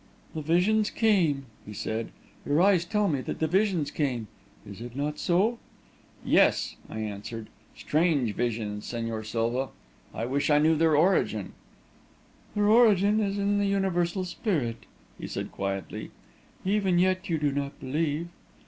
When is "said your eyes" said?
1.73-2.85